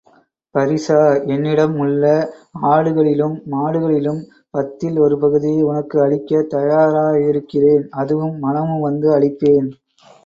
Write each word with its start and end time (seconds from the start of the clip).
பரிசா 0.55 1.01
என்னிடமுள்ள 1.33 2.05
ஆடுகளிலும் 2.69 3.35
மாடுகளிலும் 3.51 4.21
பத்தில் 4.53 4.97
ஒரு 4.99 5.17
பகுதியை 5.19 5.61
உனக்கு 5.63 5.99
அளிக்கத் 6.01 6.51
தயாராயிருக்கிறேன் 6.55 7.85
அதுவும் 7.99 8.37
மனமுவந்து 8.39 9.09
அளிப்பேன்! 9.15 9.69